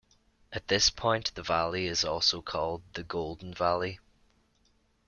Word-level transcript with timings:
At 0.51 0.67
this 0.67 0.89
point 0.89 1.31
the 1.35 1.43
valley 1.43 1.85
is 1.85 2.03
also 2.03 2.41
called 2.41 2.81
the 2.95 3.03
Golden 3.03 3.53
Valley. 3.53 3.99